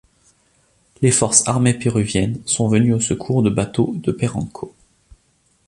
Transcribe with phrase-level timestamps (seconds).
[1.03, 4.73] Les forces armées péruviennes sont venues au secours de bateaux de Perenco.